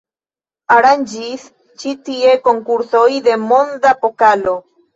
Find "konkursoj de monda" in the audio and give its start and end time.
2.49-3.95